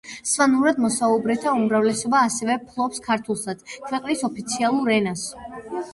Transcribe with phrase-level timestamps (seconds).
[0.27, 3.61] სვანურად მოსაუბრეთა უმრავლესობა ასევე ფლობს ქართულსაც,
[3.91, 5.29] ქვეყნის ოფიციალურ ენას.